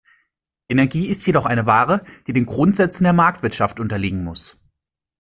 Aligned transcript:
Energie 0.67 1.05
ist 1.09 1.27
jedoch 1.27 1.45
eine 1.45 1.67
Ware, 1.67 2.03
die 2.25 2.33
den 2.33 2.47
Grundsätzen 2.47 3.03
der 3.03 3.13
Marktwirtschaft 3.13 3.79
unterliegen 3.79 4.23
muss. 4.23 4.59